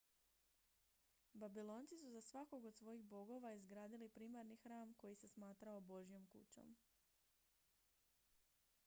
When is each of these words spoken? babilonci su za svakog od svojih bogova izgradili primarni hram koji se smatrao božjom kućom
babilonci 1.33 1.97
su 1.97 2.09
za 2.11 2.21
svakog 2.21 2.65
od 2.65 2.75
svojih 2.75 3.03
bogova 3.03 3.53
izgradili 3.53 4.09
primarni 4.09 4.55
hram 4.55 4.93
koji 4.93 5.15
se 5.15 5.27
smatrao 5.27 5.79
božjom 5.81 6.27
kućom 6.27 6.75